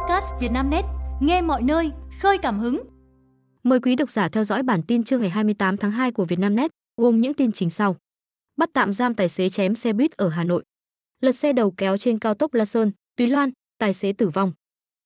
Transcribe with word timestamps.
podcast 0.00 0.26
Vietnamnet, 0.40 0.84
nghe 1.20 1.42
mọi 1.42 1.62
nơi, 1.62 1.90
khơi 2.20 2.38
cảm 2.42 2.58
hứng. 2.58 2.82
Mời 3.62 3.80
quý 3.80 3.96
độc 3.96 4.10
giả 4.10 4.28
theo 4.28 4.44
dõi 4.44 4.62
bản 4.62 4.82
tin 4.82 5.04
trưa 5.04 5.18
ngày 5.18 5.30
28 5.30 5.76
tháng 5.76 5.90
2 5.90 6.12
của 6.12 6.24
Vietnamnet, 6.24 6.70
gồm 6.96 7.20
những 7.20 7.34
tin 7.34 7.52
chính 7.52 7.70
sau. 7.70 7.96
Bắt 8.56 8.70
tạm 8.72 8.92
giam 8.92 9.14
tài 9.14 9.28
xế 9.28 9.48
chém 9.48 9.74
xe 9.74 9.92
buýt 9.92 10.12
ở 10.12 10.28
Hà 10.28 10.44
Nội. 10.44 10.64
Lật 11.20 11.32
xe 11.32 11.52
đầu 11.52 11.74
kéo 11.76 11.98
trên 11.98 12.18
cao 12.18 12.34
tốc 12.34 12.54
La 12.54 12.64
Sơn, 12.64 12.92
Túy 13.16 13.26
Loan, 13.26 13.50
tài 13.78 13.94
xế 13.94 14.12
tử 14.12 14.28
vong. 14.28 14.52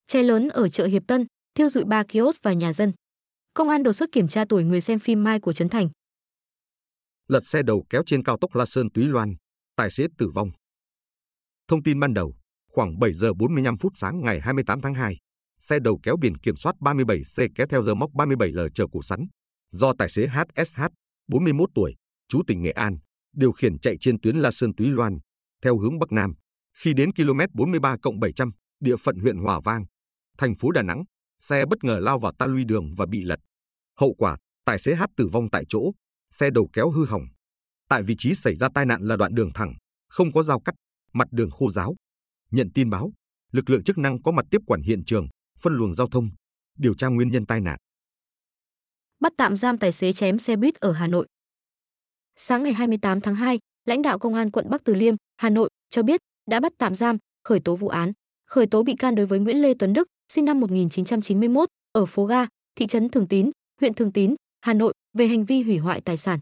Cháy 0.07 0.23
lớn 0.23 0.49
ở 0.49 0.69
chợ 0.69 0.87
Hiệp 0.87 1.03
Tân, 1.07 1.27
thiêu 1.55 1.69
dụi 1.69 1.85
ba 1.85 2.03
kiosk 2.03 2.43
và 2.43 2.53
nhà 2.53 2.73
dân. 2.73 2.93
Công 3.55 3.69
an 3.69 3.83
đột 3.83 3.93
xuất 3.93 4.13
kiểm 4.13 4.29
tra 4.29 4.45
tuổi 4.49 4.65
người 4.65 4.81
xem 4.81 4.99
phim 4.99 5.25
Mai 5.25 5.41
của 5.41 5.53
Trấn 5.53 5.69
Thành. 5.69 5.89
Lật 7.29 7.47
xe 7.47 7.63
đầu 7.63 7.85
kéo 7.91 8.03
trên 8.07 8.23
cao 8.23 8.37
tốc 8.41 8.55
La 8.55 8.67
Sơn 8.67 8.91
Túy 8.95 9.05
Loan, 9.05 9.35
tài 9.77 9.91
xế 9.91 10.07
tử 10.19 10.31
vong. 10.35 10.51
Thông 11.69 11.83
tin 11.83 12.01
ban 12.01 12.15
đầu, 12.15 12.35
khoảng 12.75 12.99
7 12.99 13.13
giờ 13.13 13.35
45 13.35 13.79
phút 13.79 13.93
sáng 13.97 14.21
ngày 14.23 14.41
28 14.41 14.81
tháng 14.81 14.95
2, 14.95 15.17
xe 15.61 15.79
đầu 15.79 15.99
kéo 16.03 16.17
biển 16.17 16.39
kiểm 16.39 16.57
soát 16.57 16.75
37C 16.81 17.49
kéo 17.55 17.67
theo 17.71 17.82
giờ 17.82 17.95
móc 17.95 18.11
37L 18.11 18.69
chở 18.75 18.87
củ 18.87 19.03
sắn, 19.03 19.27
do 19.73 19.93
tài 19.99 20.09
xế 20.09 20.27
HSH, 20.27 20.81
41 21.29 21.71
tuổi, 21.75 21.95
chú 22.29 22.43
tỉnh 22.46 22.63
Nghệ 22.63 22.71
An, 22.71 22.99
điều 23.35 23.53
khiển 23.53 23.79
chạy 23.79 23.96
trên 24.01 24.21
tuyến 24.21 24.37
La 24.37 24.51
Sơn 24.51 24.75
Túy 24.75 24.87
Loan, 24.87 25.18
theo 25.63 25.79
hướng 25.79 25.99
Bắc 25.99 26.13
Nam. 26.13 26.35
Khi 26.79 26.93
đến 26.95 27.13
km 27.13 27.41
43 27.53 27.96
700, 28.21 28.51
địa 28.81 28.96
phận 28.96 29.18
huyện 29.18 29.37
Hòa 29.37 29.61
Vang, 29.65 29.85
thành 30.39 30.54
phố 30.57 30.71
Đà 30.71 30.82
Nẵng, 30.82 31.04
xe 31.41 31.67
bất 31.67 31.85
ngờ 31.85 31.99
lao 32.03 32.19
vào 32.19 32.33
ta 32.39 32.47
luy 32.47 32.65
đường 32.65 32.95
và 32.97 33.06
bị 33.06 33.23
lật. 33.23 33.39
Hậu 34.01 34.15
quả, 34.15 34.37
tài 34.65 34.79
xế 34.79 34.95
H 34.95 35.03
tử 35.17 35.29
vong 35.33 35.51
tại 35.51 35.65
chỗ, 35.69 35.93
xe 36.31 36.51
đầu 36.51 36.69
kéo 36.73 36.91
hư 36.91 37.06
hỏng. 37.06 37.25
Tại 37.89 38.03
vị 38.03 38.15
trí 38.19 38.34
xảy 38.34 38.55
ra 38.55 38.69
tai 38.75 38.87
nạn 38.87 39.03
là 39.03 39.17
đoạn 39.17 39.34
đường 39.34 39.51
thẳng, 39.55 39.75
không 40.09 40.33
có 40.33 40.43
giao 40.43 40.61
cắt, 40.61 40.75
mặt 41.12 41.29
đường 41.31 41.51
khô 41.51 41.70
giáo. 41.70 41.95
Nhận 42.55 42.70
tin 42.75 42.91
báo, 42.91 43.12
lực 43.53 43.70
lượng 43.70 43.84
chức 43.84 43.98
năng 43.98 44.22
có 44.22 44.33
mặt 44.33 44.47
tiếp 44.50 44.61
quản 44.67 44.83
hiện 44.83 45.05
trường, 45.06 45.28
phân 45.61 45.75
luồng 45.75 45.95
giao 45.95 46.08
thông, 46.08 46.31
điều 46.78 46.95
tra 46.95 47.08
nguyên 47.08 47.31
nhân 47.31 47.47
tai 47.47 47.61
nạn. 47.61 47.79
Bắt 49.20 49.33
tạm 49.37 49.56
giam 49.56 49.79
tài 49.79 49.92
xế 49.92 50.12
chém 50.12 50.39
xe 50.39 50.56
buýt 50.56 50.75
ở 50.75 50.92
Hà 50.92 51.06
Nội. 51.06 51.27
Sáng 52.37 52.62
ngày 52.62 52.73
28 52.73 53.20
tháng 53.20 53.34
2, 53.34 53.59
lãnh 53.84 54.03
đạo 54.03 54.19
công 54.19 54.34
an 54.34 54.51
quận 54.51 54.70
Bắc 54.70 54.84
Từ 54.84 54.95
Liêm, 54.95 55.14
Hà 55.37 55.51
Nội 55.51 55.70
cho 55.91 56.03
biết 56.03 56.20
đã 56.51 56.61
bắt 56.61 56.73
tạm 56.79 56.95
giam, 56.95 57.19
khởi 57.45 57.61
tố 57.61 57.77
vụ 57.77 57.89
án, 57.89 58.12
khởi 58.47 58.67
tố 58.67 58.83
bị 58.83 58.95
can 58.97 59.14
đối 59.14 59.27
với 59.27 59.41
Nguyễn 59.41 59.62
Lê 59.62 59.75
Tuấn 59.75 59.92
Đức, 59.92 60.09
sinh 60.33 60.45
năm 60.45 60.61
1991, 60.61 61.69
ở 61.92 62.07
phố 62.07 62.25
Ga, 62.25 62.47
thị 62.75 62.86
trấn 62.86 63.09
Thường 63.09 63.29
Tín, 63.29 63.51
huyện 63.81 63.95
Thường 63.95 64.12
Tín, 64.12 64.34
Hà 64.61 64.75
Nội 64.75 64.95
về 65.19 65.27
hành 65.27 65.45
vi 65.45 65.62
hủy 65.62 65.79
hoại 65.79 66.01
tài 66.01 66.17
sản. 66.17 66.41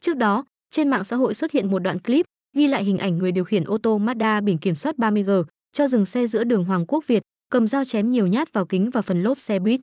Trước 0.00 0.16
đó, 0.16 0.44
trên 0.70 0.88
mạng 0.88 1.04
xã 1.04 1.16
hội 1.16 1.34
xuất 1.34 1.52
hiện 1.52 1.70
một 1.70 1.78
đoạn 1.78 1.98
clip 1.98 2.26
ghi 2.56 2.66
lại 2.66 2.84
hình 2.84 2.98
ảnh 2.98 3.18
người 3.18 3.32
điều 3.32 3.44
khiển 3.44 3.64
ô 3.64 3.78
tô 3.78 3.98
Mazda 3.98 4.44
biển 4.44 4.58
kiểm 4.58 4.74
soát 4.74 4.96
30G 4.98 5.44
cho 5.72 5.88
dừng 5.88 6.06
xe 6.06 6.26
giữa 6.26 6.44
đường 6.44 6.64
Hoàng 6.64 6.84
Quốc 6.88 7.06
Việt, 7.06 7.22
cầm 7.50 7.66
dao 7.66 7.84
chém 7.84 8.10
nhiều 8.10 8.26
nhát 8.26 8.52
vào 8.52 8.66
kính 8.66 8.90
và 8.90 9.02
phần 9.02 9.22
lốp 9.22 9.38
xe 9.38 9.58
buýt. 9.58 9.80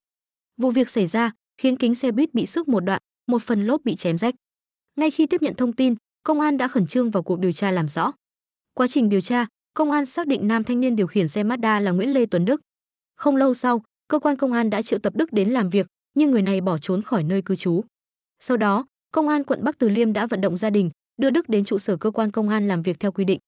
Vụ 0.57 0.71
việc 0.71 0.89
xảy 0.89 1.07
ra 1.07 1.31
khiến 1.57 1.77
kính 1.77 1.95
xe 1.95 2.11
buýt 2.11 2.33
bị 2.33 2.45
sức 2.45 2.67
một 2.67 2.79
đoạn, 2.79 3.01
một 3.27 3.41
phần 3.43 3.65
lốp 3.65 3.81
bị 3.83 3.95
chém 3.95 4.17
rách. 4.17 4.35
Ngay 4.95 5.11
khi 5.11 5.25
tiếp 5.25 5.41
nhận 5.41 5.55
thông 5.55 5.73
tin, 5.73 5.95
công 6.23 6.39
an 6.39 6.57
đã 6.57 6.67
khẩn 6.67 6.87
trương 6.87 7.11
vào 7.11 7.23
cuộc 7.23 7.39
điều 7.39 7.51
tra 7.51 7.71
làm 7.71 7.87
rõ. 7.87 8.11
Quá 8.73 8.87
trình 8.87 9.09
điều 9.09 9.21
tra, 9.21 9.47
công 9.73 9.91
an 9.91 10.05
xác 10.05 10.27
định 10.27 10.47
nam 10.47 10.63
thanh 10.63 10.79
niên 10.79 10.95
điều 10.95 11.07
khiển 11.07 11.27
xe 11.27 11.43
Mazda 11.43 11.81
là 11.81 11.91
Nguyễn 11.91 12.13
Lê 12.13 12.25
Tuấn 12.25 12.45
Đức. 12.45 12.61
Không 13.15 13.35
lâu 13.35 13.53
sau, 13.53 13.83
cơ 14.07 14.19
quan 14.19 14.35
công 14.35 14.53
an 14.53 14.69
đã 14.69 14.81
triệu 14.81 14.99
tập 14.99 15.15
Đức 15.15 15.33
đến 15.33 15.49
làm 15.49 15.69
việc, 15.69 15.87
nhưng 16.15 16.31
người 16.31 16.41
này 16.41 16.61
bỏ 16.61 16.77
trốn 16.77 17.01
khỏi 17.01 17.23
nơi 17.23 17.41
cư 17.41 17.55
trú. 17.55 17.81
Sau 18.39 18.57
đó, 18.57 18.85
công 19.11 19.27
an 19.27 19.43
quận 19.43 19.63
Bắc 19.63 19.77
Từ 19.77 19.89
Liêm 19.89 20.13
đã 20.13 20.27
vận 20.27 20.41
động 20.41 20.57
gia 20.57 20.69
đình 20.69 20.89
đưa 21.17 21.29
Đức 21.29 21.49
đến 21.49 21.65
trụ 21.65 21.77
sở 21.77 21.97
cơ 21.97 22.11
quan 22.11 22.31
công 22.31 22.49
an 22.49 22.67
làm 22.67 22.81
việc 22.81 22.99
theo 22.99 23.11
quy 23.11 23.25
định. 23.25 23.39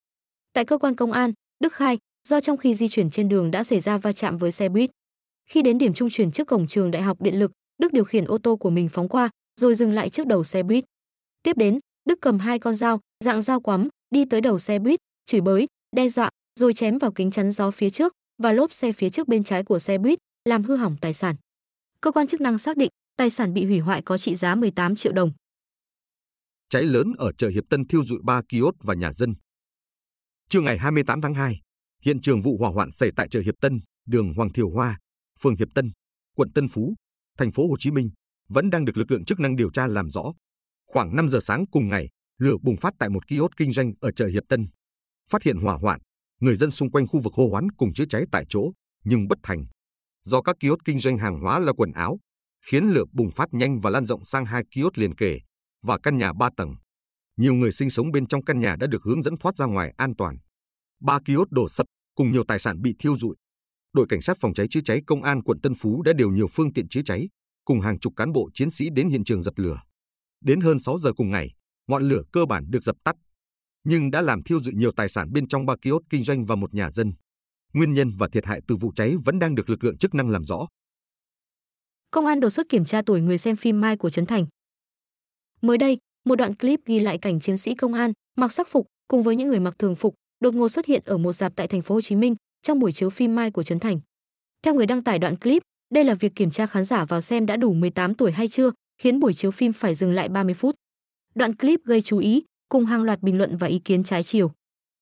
Tại 0.54 0.66
cơ 0.66 0.78
quan 0.78 0.96
công 0.96 1.12
an, 1.12 1.34
Đức 1.60 1.74
khai 1.74 1.98
do 2.28 2.40
trong 2.40 2.58
khi 2.58 2.74
di 2.74 2.88
chuyển 2.88 3.10
trên 3.10 3.30
đường 3.30 3.52
đã 3.52 3.64
xảy 3.64 3.80
ra 3.80 3.98
va 3.98 4.14
chạm 4.14 4.38
với 4.38 4.52
xe 4.52 4.70
buýt. 4.70 4.92
Khi 5.50 5.62
đến 5.62 5.78
điểm 5.78 5.94
trung 5.94 6.10
chuyển 6.10 6.32
trước 6.32 6.48
cổng 6.48 6.68
trường 6.68 6.92
Đại 6.92 7.02
học 7.02 7.22
Điện 7.22 7.40
lực, 7.40 7.52
Đức 7.78 7.94
điều 7.94 8.04
khiển 8.04 8.26
ô 8.26 8.38
tô 8.38 8.56
của 8.56 8.70
mình 8.70 8.90
phóng 8.90 9.10
qua, 9.10 9.30
rồi 9.62 9.76
dừng 9.76 9.92
lại 9.92 10.10
trước 10.10 10.28
đầu 10.28 10.44
xe 10.44 10.64
buýt. 10.64 10.86
Tiếp 11.44 11.58
đến, 11.58 11.80
Đức 12.06 12.22
cầm 12.22 12.40
hai 12.40 12.60
con 12.60 12.76
dao, 12.76 13.00
dạng 13.24 13.42
dao 13.42 13.60
quắm, 13.60 13.88
đi 14.10 14.26
tới 14.26 14.42
đầu 14.42 14.60
xe 14.60 14.80
buýt, 14.80 15.00
chửi 15.26 15.42
bới, 15.42 15.68
đe 15.96 16.10
dọa, 16.10 16.30
rồi 16.60 16.74
chém 16.74 16.98
vào 16.98 17.12
kính 17.12 17.32
chắn 17.32 17.52
gió 17.52 17.72
phía 17.72 17.90
trước 17.90 18.14
và 18.44 18.52
lốp 18.52 18.72
xe 18.72 18.92
phía 18.92 19.10
trước 19.10 19.28
bên 19.28 19.44
trái 19.44 19.64
của 19.64 19.80
xe 19.80 19.98
buýt, 19.98 20.20
làm 20.50 20.64
hư 20.64 20.76
hỏng 20.76 20.96
tài 21.02 21.14
sản. 21.14 21.36
Cơ 22.02 22.12
quan 22.12 22.28
chức 22.28 22.42
năng 22.42 22.58
xác 22.58 22.78
định 22.78 22.90
tài 23.18 23.30
sản 23.30 23.54
bị 23.54 23.66
hủy 23.66 23.80
hoại 23.80 24.02
có 24.02 24.18
trị 24.18 24.36
giá 24.36 24.56
18 24.56 24.96
triệu 24.96 25.14
đồng. 25.14 25.32
Cháy 26.70 26.84
lớn 26.84 27.14
ở 27.18 27.32
chợ 27.38 27.48
Hiệp 27.48 27.64
Tân 27.70 27.88
thiêu 27.88 28.04
dụi 28.04 28.20
3 28.24 28.42
kiosk 28.50 28.84
và 28.84 28.94
nhà 28.94 29.14
dân. 29.14 29.34
Trưa 30.50 30.62
ngày 30.62 30.78
28 30.78 31.22
tháng 31.22 31.34
2, 31.34 31.62
hiện 32.02 32.22
trường 32.22 32.42
vụ 32.42 32.58
hỏa 32.58 32.70
hoạn 32.70 32.92
xảy 32.92 33.10
tại 33.16 33.28
chợ 33.30 33.40
Hiệp 33.40 33.56
Tân, 33.62 33.80
đường 34.06 34.34
Hoàng 34.34 34.54
Thiều 34.54 34.70
Hoa, 34.70 35.00
phường 35.40 35.56
Hiệp 35.56 35.68
Tân, 35.76 35.92
quận 36.36 36.52
Tân 36.52 36.68
Phú, 36.68 36.96
thành 37.38 37.52
phố 37.52 37.68
Hồ 37.68 37.76
Chí 37.80 37.92
Minh 37.92 38.10
vẫn 38.50 38.70
đang 38.70 38.86
được 38.86 38.98
lực 38.98 39.12
lượng 39.12 39.26
chức 39.26 39.40
năng 39.40 39.56
điều 39.56 39.72
tra 39.72 39.88
làm 39.88 40.10
rõ. 40.10 40.34
Khoảng 40.88 41.16
5 41.16 41.30
giờ 41.30 41.40
sáng 41.42 41.66
cùng 41.72 41.90
ngày, 41.90 42.10
lửa 42.38 42.56
bùng 42.62 42.78
phát 42.78 42.94
tại 43.00 43.10
một 43.10 43.28
kiosk 43.28 43.58
kinh 43.58 43.72
doanh 43.72 43.94
ở 44.02 44.12
chợ 44.12 44.28
Hiệp 44.28 44.44
Tân. 44.50 44.68
Phát 45.30 45.44
hiện 45.44 45.58
hỏa 45.58 45.78
hoạn, 45.78 46.00
người 46.40 46.56
dân 46.56 46.72
xung 46.72 46.92
quanh 46.92 47.08
khu 47.08 47.20
vực 47.20 47.34
hô 47.34 47.48
hoán 47.50 47.72
cùng 47.72 47.94
chữa 47.94 48.06
cháy 48.10 48.26
tại 48.32 48.46
chỗ, 48.50 48.72
nhưng 49.04 49.28
bất 49.28 49.38
thành. 49.44 49.66
Do 50.24 50.42
các 50.42 50.56
kiosk 50.60 50.86
kinh 50.86 51.00
doanh 51.00 51.18
hàng 51.18 51.40
hóa 51.40 51.60
là 51.60 51.74
quần 51.74 51.92
áo, 51.92 52.20
khiến 52.66 52.84
lửa 52.84 53.04
bùng 53.12 53.32
phát 53.32 53.54
nhanh 53.54 53.80
và 53.80 53.90
lan 53.90 54.06
rộng 54.06 54.26
sang 54.26 54.46
hai 54.46 54.64
kiosk 54.72 54.98
liền 54.98 55.16
kề 55.16 55.40
và 55.86 55.98
căn 56.04 56.18
nhà 56.18 56.34
ba 56.34 56.50
tầng. 56.58 56.76
Nhiều 57.38 57.54
người 57.54 57.72
sinh 57.72 57.90
sống 57.90 58.12
bên 58.12 58.28
trong 58.28 58.44
căn 58.44 58.60
nhà 58.60 58.76
đã 58.80 58.88
được 58.88 59.04
hướng 59.04 59.24
dẫn 59.24 59.38
thoát 59.38 59.56
ra 59.56 59.66
ngoài 59.66 59.94
an 59.98 60.16
toàn. 60.18 60.38
Ba 61.02 61.20
kiosk 61.26 61.52
đổ 61.52 61.68
sập 61.70 61.86
cùng 62.16 62.32
nhiều 62.32 62.44
tài 62.48 62.60
sản 62.60 62.82
bị 62.82 62.96
thiêu 63.00 63.18
rụi. 63.18 63.36
Đội 63.94 64.06
cảnh 64.10 64.22
sát 64.22 64.38
phòng 64.42 64.54
cháy 64.54 64.68
chữa 64.70 64.82
cháy 64.86 65.02
công 65.08 65.24
an 65.24 65.44
quận 65.44 65.62
Tân 65.62 65.74
Phú 65.76 66.02
đã 66.02 66.14
điều 66.14 66.32
nhiều 66.32 66.48
phương 66.54 66.74
tiện 66.74 66.88
chữa 66.90 67.02
cháy 67.06 67.28
cùng 67.66 67.82
hàng 67.82 68.00
chục 68.00 68.14
cán 68.16 68.32
bộ 68.32 68.50
chiến 68.54 68.70
sĩ 68.72 68.90
đến 68.90 69.10
hiện 69.10 69.24
trường 69.24 69.44
dập 69.44 69.54
lửa. 69.58 69.82
Đến 70.42 70.62
hơn 70.62 70.80
6 70.80 71.00
giờ 71.00 71.14
cùng 71.14 71.32
ngày, 71.32 71.50
ngọn 71.88 72.04
lửa 72.04 72.22
cơ 72.32 72.46
bản 72.46 72.66
được 72.70 72.84
dập 72.84 72.96
tắt, 73.04 73.16
nhưng 73.84 74.12
đã 74.12 74.22
làm 74.22 74.44
thiêu 74.44 74.60
rụi 74.60 74.74
nhiều 74.74 74.92
tài 74.92 75.10
sản 75.10 75.32
bên 75.32 75.48
trong 75.48 75.66
ba 75.66 75.76
kiosk 75.82 76.06
kinh 76.10 76.24
doanh 76.24 76.46
và 76.46 76.56
một 76.56 76.74
nhà 76.74 76.92
dân. 76.92 77.14
Nguyên 77.74 77.94
nhân 77.94 78.12
và 78.18 78.28
thiệt 78.32 78.46
hại 78.46 78.62
từ 78.68 78.76
vụ 78.76 78.92
cháy 78.96 79.16
vẫn 79.26 79.40
đang 79.40 79.56
được 79.56 79.70
lực 79.70 79.84
lượng 79.84 79.98
chức 79.98 80.14
năng 80.14 80.30
làm 80.30 80.46
rõ. 80.46 80.68
Công 82.12 82.26
an 82.26 82.40
đột 82.40 82.50
xuất 82.50 82.70
kiểm 82.70 82.86
tra 82.86 83.02
tuổi 83.06 83.22
người 83.22 83.38
xem 83.38 83.56
phim 83.56 83.82
Mai 83.82 83.98
của 83.98 84.10
Trấn 84.10 84.26
Thành. 84.26 84.46
Mới 85.62 85.78
đây, 85.78 85.98
một 86.26 86.36
đoạn 86.36 86.56
clip 86.56 86.80
ghi 86.86 87.00
lại 87.00 87.18
cảnh 87.18 87.40
chiến 87.40 87.58
sĩ 87.58 87.76
công 87.76 87.94
an 87.94 88.14
mặc 88.38 88.52
sắc 88.52 88.68
phục 88.68 88.88
cùng 89.08 89.24
với 89.24 89.36
những 89.36 89.50
người 89.50 89.60
mặc 89.60 89.80
thường 89.80 89.96
phục 89.96 90.16
đột 90.40 90.54
ngột 90.54 90.70
xuất 90.70 90.86
hiện 90.86 91.02
ở 91.06 91.18
một 91.18 91.34
dạp 91.34 91.56
tại 91.56 91.68
thành 91.68 91.82
phố 91.82 91.96
Hồ 91.96 92.02
Chí 92.02 92.16
Minh 92.16 92.36
trong 92.64 92.80
buổi 92.80 92.92
chiếu 92.92 93.10
phim 93.10 93.36
Mai 93.36 93.52
của 93.52 93.64
Trấn 93.64 93.80
Thành. 93.80 94.00
Theo 94.64 94.74
người 94.74 94.86
đăng 94.86 95.04
tải 95.04 95.20
đoạn 95.20 95.38
clip, 95.38 95.64
đây 95.94 96.04
là 96.04 96.14
việc 96.14 96.36
kiểm 96.36 96.52
tra 96.52 96.66
khán 96.66 96.86
giả 96.86 97.06
vào 97.06 97.22
xem 97.22 97.46
đã 97.46 97.56
đủ 97.56 97.74
18 97.74 98.14
tuổi 98.14 98.32
hay 98.32 98.48
chưa, 98.48 98.72
khiến 99.02 99.20
buổi 99.20 99.34
chiếu 99.34 99.52
phim 99.52 99.74
phải 99.74 99.96
dừng 99.96 100.14
lại 100.14 100.30
30 100.30 100.54
phút. 100.54 100.76
Đoạn 101.36 101.56
clip 101.56 101.80
gây 101.86 102.02
chú 102.02 102.18
ý, 102.18 102.44
cùng 102.70 102.86
hàng 102.86 103.04
loạt 103.04 103.22
bình 103.22 103.38
luận 103.38 103.58
và 103.58 103.68
ý 103.68 103.80
kiến 103.80 104.04
trái 104.04 104.24
chiều. 104.24 104.52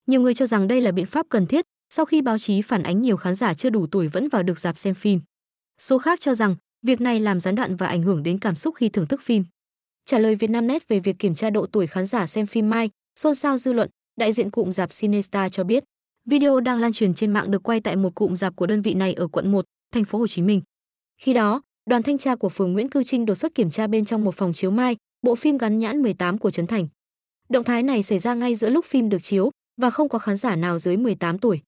Nhiều 0.08 0.22
người 0.22 0.34
cho 0.34 0.46
rằng 0.46 0.68
đây 0.68 0.82
là 0.82 0.92
biện 0.92 1.06
pháp 1.06 1.26
cần 1.30 1.46
thiết 1.48 1.66
sau 1.90 2.06
khi 2.06 2.22
báo 2.22 2.40
chí 2.40 2.62
phản 2.62 2.84
ánh 2.84 3.02
nhiều 3.02 3.18
khán 3.18 3.36
giả 3.36 3.54
chưa 3.54 3.70
đủ 3.70 3.88
tuổi 3.88 4.08
vẫn 4.08 4.30
vào 4.30 4.44
được 4.44 4.60
dạp 4.60 4.78
xem 4.78 4.96
phim. 4.96 5.20
Số 5.78 5.98
khác 5.98 6.20
cho 6.22 6.36
rằng 6.36 6.56
việc 6.82 7.02
này 7.02 7.20
làm 7.20 7.40
gián 7.40 7.56
đoạn 7.56 7.76
và 7.76 7.88
ảnh 7.88 8.04
hưởng 8.04 8.24
đến 8.24 8.40
cảm 8.40 8.56
xúc 8.56 8.76
khi 8.76 8.90
thưởng 8.90 9.08
thức 9.08 9.22
phim. 9.22 9.44
Trả 10.06 10.20
lời 10.20 10.36
Vietnamnet 10.36 10.88
về 10.88 11.00
việc 11.00 11.20
kiểm 11.20 11.36
tra 11.36 11.50
độ 11.50 11.66
tuổi 11.66 11.88
khán 11.88 12.06
giả 12.06 12.28
xem 12.28 12.46
phim 12.46 12.70
Mai, 12.70 12.90
xôn 13.20 13.36
xao 13.36 13.58
dư 13.58 13.74
luận, 13.74 13.90
đại 14.16 14.34
diện 14.34 14.52
cụm 14.52 14.70
rạp 14.70 14.90
Cinestar 14.90 15.52
cho 15.52 15.64
biết, 15.64 15.84
video 16.26 16.60
đang 16.60 16.80
lan 16.80 16.94
truyền 16.94 17.14
trên 17.14 17.32
mạng 17.32 17.52
được 17.52 17.64
quay 17.64 17.80
tại 17.80 17.96
một 17.96 18.16
cụm 18.16 18.34
rạp 18.34 18.56
của 18.56 18.66
đơn 18.66 18.82
vị 18.82 18.94
này 18.94 19.14
ở 19.14 19.28
quận 19.28 19.52
1, 19.52 19.66
thành 19.92 20.04
phố 20.06 20.20
Hồ 20.20 20.28
Chí 20.28 20.42
Minh. 20.42 20.62
Khi 21.22 21.34
đó, 21.34 21.62
đoàn 21.90 22.04
thanh 22.04 22.18
tra 22.18 22.36
của 22.36 22.50
phường 22.50 22.74
Nguyễn 22.74 22.90
Cư 22.90 23.04
Trinh 23.04 23.26
đột 23.26 23.36
xuất 23.36 23.56
kiểm 23.56 23.70
tra 23.70 23.88
bên 23.88 24.06
trong 24.06 24.24
một 24.24 24.36
phòng 24.36 24.54
chiếu 24.54 24.72
Mai, 24.72 24.96
bộ 25.22 25.36
phim 25.36 25.58
gắn 25.58 25.80
nhãn 25.80 26.02
18 26.02 26.38
của 26.38 26.52
Trấn 26.52 26.68
Thành. 26.68 26.88
Động 27.50 27.64
thái 27.64 27.84
này 27.84 28.04
xảy 28.04 28.20
ra 28.20 28.34
ngay 28.34 28.56
giữa 28.56 28.70
lúc 28.70 28.86
phim 28.86 29.10
được 29.10 29.24
chiếu 29.24 29.52
và 29.82 29.90
không 29.90 30.10
có 30.10 30.20
khán 30.20 30.38
giả 30.38 30.56
nào 30.56 30.80
dưới 30.80 30.98
18 30.98 31.40
tuổi. 31.40 31.62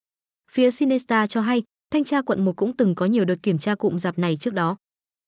Phía 0.52 0.72
Cinestar 0.72 1.30
cho 1.30 1.42
hay, 1.42 1.64
thanh 1.92 2.04
tra 2.04 2.22
quận 2.22 2.46
1 2.46 2.56
cũng 2.56 2.78
từng 2.78 2.96
có 2.96 3.06
nhiều 3.06 3.26
đợt 3.26 3.44
kiểm 3.44 3.58
tra 3.58 3.76
cụm 3.76 3.98
rạp 3.98 4.20
này 4.20 4.38
trước 4.38 4.54
đó. 4.54 4.78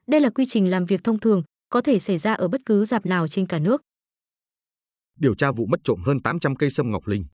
Đây 0.07 0.21
là 0.21 0.29
quy 0.29 0.45
trình 0.45 0.71
làm 0.71 0.85
việc 0.85 1.03
thông 1.03 1.19
thường, 1.19 1.43
có 1.69 1.81
thể 1.81 1.99
xảy 1.99 2.17
ra 2.17 2.33
ở 2.33 2.47
bất 2.47 2.61
cứ 2.65 2.85
dạp 2.85 3.05
nào 3.05 3.27
trên 3.27 3.47
cả 3.47 3.59
nước. 3.59 3.81
Điều 5.19 5.35
tra 5.35 5.51
vụ 5.51 5.65
mất 5.65 5.79
trộm 5.83 6.01
hơn 6.05 6.21
800 6.21 6.55
cây 6.55 6.69
sâm 6.69 6.91
ngọc 6.91 7.07
linh. 7.07 7.25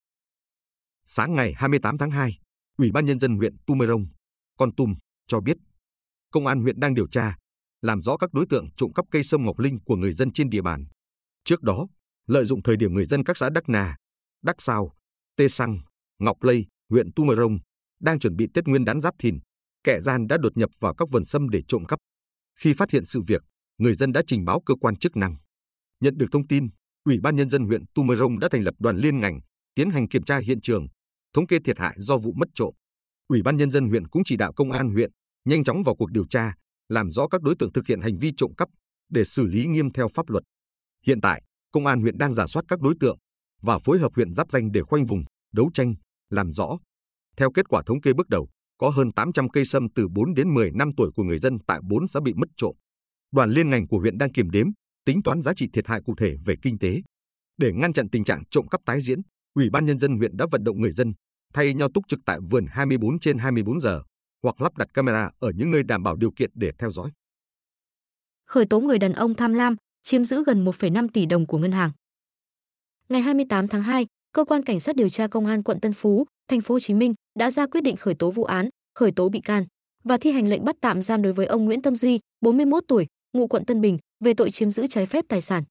Sáng 1.05 1.35
ngày 1.35 1.53
28 1.55 1.97
tháng 1.97 2.11
2, 2.11 2.39
Ủy 2.77 2.91
ban 2.91 3.05
nhân 3.05 3.19
dân 3.19 3.37
huyện 3.37 3.55
Tumerong, 3.65 4.05
Con 4.57 4.75
Tum 4.75 4.95
cho 5.27 5.39
biết, 5.39 5.57
công 6.31 6.47
an 6.47 6.61
huyện 6.61 6.79
đang 6.79 6.95
điều 6.95 7.07
tra, 7.07 7.37
làm 7.81 8.01
rõ 8.01 8.17
các 8.17 8.33
đối 8.33 8.45
tượng 8.49 8.67
trộm 8.77 8.93
cắp 8.93 9.05
cây 9.11 9.23
sâm 9.23 9.45
ngọc 9.45 9.59
linh 9.59 9.79
của 9.85 9.95
người 9.95 10.13
dân 10.13 10.33
trên 10.33 10.49
địa 10.49 10.61
bàn. 10.61 10.85
Trước 11.45 11.61
đó, 11.61 11.87
lợi 12.27 12.45
dụng 12.45 12.63
thời 12.63 12.77
điểm 12.77 12.93
người 12.93 13.05
dân 13.05 13.23
các 13.23 13.37
xã 13.37 13.49
Đắc 13.49 13.69
Nà, 13.69 13.95
Đắc 14.43 14.55
Sao, 14.61 14.93
Tê 15.35 15.47
Săng, 15.47 15.79
Ngọc 16.19 16.43
Lây, 16.43 16.65
huyện 16.89 17.13
Tumerong 17.15 17.59
đang 17.99 18.19
chuẩn 18.19 18.35
bị 18.35 18.47
Tết 18.53 18.67
Nguyên 18.67 18.85
đán 18.85 19.01
Giáp 19.01 19.13
Thìn, 19.19 19.39
kẻ 19.83 20.01
gian 20.01 20.27
đã 20.27 20.37
đột 20.37 20.57
nhập 20.57 20.69
vào 20.79 20.93
các 20.93 21.09
vườn 21.11 21.25
sâm 21.25 21.49
để 21.49 21.61
trộm 21.67 21.85
cắp. 21.85 21.99
Khi 22.59 22.73
phát 22.73 22.91
hiện 22.91 23.05
sự 23.05 23.21
việc, 23.27 23.43
người 23.77 23.95
dân 23.95 24.11
đã 24.11 24.21
trình 24.27 24.45
báo 24.45 24.61
cơ 24.65 24.75
quan 24.81 24.95
chức 24.95 25.15
năng. 25.15 25.35
Nhận 25.99 26.17
được 26.17 26.27
thông 26.31 26.47
tin, 26.47 26.69
Ủy 27.05 27.19
ban 27.23 27.35
nhân 27.35 27.49
dân 27.49 27.63
huyện 27.63 27.83
Tumorong 27.93 28.39
đã 28.39 28.49
thành 28.51 28.63
lập 28.63 28.73
đoàn 28.79 28.97
liên 28.97 29.19
ngành 29.19 29.39
tiến 29.75 29.89
hành 29.89 30.07
kiểm 30.07 30.23
tra 30.23 30.37
hiện 30.37 30.61
trường, 30.61 30.87
thống 31.33 31.47
kê 31.47 31.57
thiệt 31.65 31.79
hại 31.79 31.95
do 31.97 32.17
vụ 32.17 32.33
mất 32.33 32.47
trộm. 32.55 32.73
Ủy 33.27 33.41
ban 33.41 33.57
nhân 33.57 33.71
dân 33.71 33.89
huyện 33.89 34.07
cũng 34.07 34.21
chỉ 34.25 34.37
đạo 34.37 34.53
công 34.53 34.71
an 34.71 34.89
huyện 34.89 35.11
nhanh 35.45 35.63
chóng 35.63 35.83
vào 35.83 35.95
cuộc 35.95 36.11
điều 36.11 36.27
tra, 36.27 36.53
làm 36.89 37.11
rõ 37.11 37.27
các 37.27 37.41
đối 37.41 37.55
tượng 37.59 37.73
thực 37.73 37.87
hiện 37.87 38.01
hành 38.01 38.17
vi 38.17 38.31
trộm 38.37 38.51
cắp 38.57 38.69
để 39.09 39.23
xử 39.23 39.47
lý 39.47 39.65
nghiêm 39.65 39.91
theo 39.93 40.07
pháp 40.07 40.29
luật. 40.29 40.43
Hiện 41.05 41.21
tại, 41.21 41.43
công 41.71 41.85
an 41.85 42.01
huyện 42.01 42.17
đang 42.17 42.33
giả 42.33 42.47
soát 42.47 42.63
các 42.67 42.79
đối 42.79 42.93
tượng 42.99 43.17
và 43.61 43.79
phối 43.79 43.99
hợp 43.99 44.11
huyện 44.15 44.33
giáp 44.33 44.51
danh 44.51 44.71
để 44.71 44.81
khoanh 44.81 45.05
vùng, 45.05 45.23
đấu 45.53 45.69
tranh, 45.73 45.95
làm 46.29 46.51
rõ. 46.51 46.77
Theo 47.37 47.51
kết 47.51 47.69
quả 47.69 47.83
thống 47.85 48.01
kê 48.01 48.13
bước 48.13 48.29
đầu, 48.29 48.49
có 48.77 48.89
hơn 48.89 49.11
800 49.11 49.49
cây 49.49 49.65
sâm 49.65 49.87
từ 49.95 50.07
4 50.07 50.33
đến 50.33 50.53
10 50.53 50.71
năm 50.71 50.91
tuổi 50.97 51.11
của 51.15 51.23
người 51.23 51.39
dân 51.39 51.57
tại 51.67 51.79
4 51.89 52.07
xã 52.07 52.19
bị 52.19 52.33
mất 52.33 52.47
trộm. 52.57 52.75
Đoàn 53.33 53.49
liên 53.49 53.69
ngành 53.69 53.87
của 53.87 53.99
huyện 53.99 54.17
đang 54.17 54.31
kiểm 54.31 54.49
đếm, 54.49 54.67
tính 55.05 55.23
toán 55.23 55.41
giá 55.41 55.53
trị 55.53 55.67
thiệt 55.73 55.87
hại 55.87 56.01
cụ 56.05 56.15
thể 56.17 56.35
về 56.45 56.55
kinh 56.61 56.79
tế. 56.79 57.01
Để 57.57 57.71
ngăn 57.73 57.93
chặn 57.93 58.09
tình 58.09 58.23
trạng 58.23 58.43
trộm 58.51 58.67
cắp 58.67 58.81
tái 58.85 59.01
diễn, 59.01 59.19
Ủy 59.53 59.69
ban 59.69 59.85
nhân 59.85 59.99
dân 59.99 60.17
huyện 60.17 60.37
đã 60.37 60.45
vận 60.51 60.63
động 60.63 60.81
người 60.81 60.91
dân 60.91 61.13
thay 61.53 61.73
nhau 61.73 61.89
túc 61.93 62.07
trực 62.07 62.19
tại 62.25 62.39
vườn 62.51 62.65
24 62.69 63.19
trên 63.19 63.37
24 63.37 63.79
giờ 63.79 64.01
hoặc 64.43 64.61
lắp 64.61 64.77
đặt 64.77 64.87
camera 64.93 65.31
ở 65.39 65.51
những 65.55 65.71
nơi 65.71 65.83
đảm 65.83 66.03
bảo 66.03 66.15
điều 66.15 66.31
kiện 66.31 66.51
để 66.53 66.71
theo 66.79 66.91
dõi. 66.91 67.11
Khởi 68.47 68.65
tố 68.65 68.79
người 68.79 68.99
đàn 68.99 69.13
ông 69.13 69.33
tham 69.33 69.53
lam, 69.53 69.75
chiếm 70.03 70.23
giữ 70.23 70.43
gần 70.43 70.65
1,5 70.65 71.07
tỷ 71.13 71.25
đồng 71.25 71.45
của 71.45 71.57
ngân 71.57 71.71
hàng. 71.71 71.91
Ngày 73.09 73.21
28 73.21 73.67
tháng 73.67 73.81
2, 73.81 74.07
cơ 74.31 74.45
quan 74.45 74.63
cảnh 74.63 74.79
sát 74.79 74.95
điều 74.95 75.09
tra 75.09 75.27
công 75.27 75.45
an 75.45 75.63
quận 75.63 75.79
Tân 75.79 75.93
Phú, 75.93 76.25
thành 76.47 76.61
phố 76.61 76.75
Hồ 76.75 76.79
Chí 76.79 76.93
Minh 76.93 77.13
đã 77.39 77.51
ra 77.51 77.67
quyết 77.67 77.81
định 77.81 77.95
khởi 77.95 78.15
tố 78.15 78.31
vụ 78.31 78.43
án, 78.43 78.69
khởi 78.95 79.11
tố 79.11 79.29
bị 79.29 79.39
can 79.39 79.65
và 80.03 80.17
thi 80.17 80.31
hành 80.31 80.47
lệnh 80.47 80.65
bắt 80.65 80.75
tạm 80.81 81.01
giam 81.01 81.21
đối 81.21 81.33
với 81.33 81.45
ông 81.45 81.65
Nguyễn 81.65 81.81
Tâm 81.81 81.95
Duy, 81.95 82.19
41 82.41 82.83
tuổi, 82.87 83.07
ngụ 83.33 83.47
quận 83.47 83.65
Tân 83.65 83.81
Bình 83.81 83.97
về 84.23 84.33
tội 84.33 84.51
chiếm 84.51 84.71
giữ 84.71 84.87
trái 84.87 85.05
phép 85.05 85.25
tài 85.27 85.41
sản. 85.41 85.63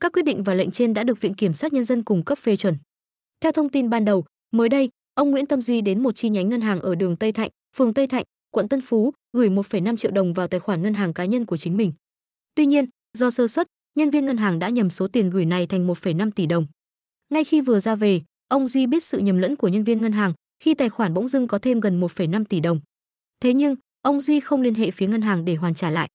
Các 0.00 0.12
quyết 0.12 0.22
định 0.22 0.42
và 0.42 0.54
lệnh 0.54 0.70
trên 0.70 0.94
đã 0.94 1.04
được 1.04 1.20
Viện 1.20 1.34
kiểm 1.34 1.52
sát 1.52 1.72
nhân 1.72 1.84
dân 1.84 2.02
cung 2.02 2.24
cấp 2.24 2.38
phê 2.38 2.56
chuẩn. 2.56 2.76
Theo 3.40 3.52
thông 3.52 3.68
tin 3.68 3.90
ban 3.90 4.04
đầu, 4.04 4.24
mới 4.50 4.68
đây, 4.68 4.90
ông 5.14 5.30
Nguyễn 5.30 5.46
Tâm 5.46 5.60
Duy 5.60 5.80
đến 5.80 6.02
một 6.02 6.16
chi 6.16 6.28
nhánh 6.28 6.48
ngân 6.48 6.60
hàng 6.60 6.80
ở 6.80 6.94
đường 6.94 7.16
Tây 7.16 7.32
Thạnh, 7.32 7.50
phường 7.76 7.94
Tây 7.94 8.06
Thạnh, 8.06 8.24
quận 8.50 8.68
Tân 8.68 8.80
Phú, 8.80 9.12
gửi 9.32 9.48
1,5 9.48 9.96
triệu 9.96 10.10
đồng 10.10 10.32
vào 10.32 10.48
tài 10.48 10.60
khoản 10.60 10.82
ngân 10.82 10.94
hàng 10.94 11.12
cá 11.12 11.24
nhân 11.24 11.46
của 11.46 11.56
chính 11.56 11.76
mình. 11.76 11.92
Tuy 12.54 12.66
nhiên, 12.66 12.84
do 13.18 13.30
sơ 13.30 13.48
suất, 13.48 13.66
nhân 13.94 14.10
viên 14.10 14.26
ngân 14.26 14.36
hàng 14.36 14.58
đã 14.58 14.68
nhầm 14.68 14.90
số 14.90 15.08
tiền 15.08 15.30
gửi 15.30 15.44
này 15.44 15.66
thành 15.66 15.86
1,5 15.86 16.30
tỷ 16.30 16.46
đồng. 16.46 16.66
Ngay 17.32 17.44
khi 17.44 17.60
vừa 17.60 17.80
ra 17.80 17.94
về, 17.94 18.22
ông 18.48 18.68
Duy 18.68 18.86
biết 18.86 19.04
sự 19.04 19.18
nhầm 19.18 19.38
lẫn 19.38 19.56
của 19.56 19.68
nhân 19.68 19.84
viên 19.84 20.02
ngân 20.02 20.12
hàng 20.12 20.32
khi 20.60 20.74
tài 20.74 20.88
khoản 20.88 21.14
bỗng 21.14 21.28
dưng 21.28 21.48
có 21.48 21.58
thêm 21.58 21.80
gần 21.80 22.00
1,5 22.00 22.44
tỷ 22.44 22.60
đồng. 22.60 22.80
Thế 23.40 23.54
nhưng, 23.54 23.76
ông 24.02 24.20
Duy 24.20 24.40
không 24.40 24.62
liên 24.62 24.74
hệ 24.74 24.90
phía 24.90 25.06
ngân 25.06 25.22
hàng 25.22 25.44
để 25.44 25.54
hoàn 25.54 25.74
trả 25.74 25.90
lại. 25.90 26.08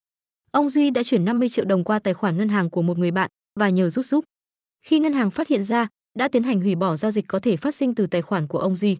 Ông 0.54 0.70
Duy 0.70 0.90
đã 0.90 1.04
chuyển 1.04 1.26
50 1.26 1.50
triệu 1.50 1.66
đồng 1.66 1.84
qua 1.84 2.00
tài 2.00 2.14
khoản 2.14 2.38
ngân 2.38 2.50
hàng 2.50 2.70
của 2.70 2.82
một 2.82 2.98
người 2.98 3.12
bạn 3.12 3.30
và 3.60 3.70
nhờ 3.70 3.90
rút 3.90 4.06
giúp. 4.06 4.26
Khi 4.86 5.00
ngân 5.00 5.14
hàng 5.14 5.32
phát 5.32 5.48
hiện 5.48 5.64
ra, 5.64 5.88
đã 6.18 6.28
tiến 6.28 6.44
hành 6.44 6.62
hủy 6.62 6.76
bỏ 6.76 6.96
giao 6.96 7.12
dịch 7.12 7.26
có 7.28 7.40
thể 7.40 7.58
phát 7.58 7.76
sinh 7.76 7.96
từ 7.96 8.08
tài 8.08 8.22
khoản 8.22 8.48
của 8.48 8.60
ông 8.60 8.76
Duy. 8.76 8.98